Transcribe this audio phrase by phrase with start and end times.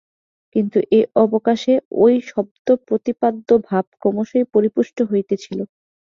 [0.55, 5.59] কিন্তু এই অবকাশে ঐ শব্দ-প্রতিপাদ্য ভাব ক্রমশই পরিপুষ্ট হইতেছিল।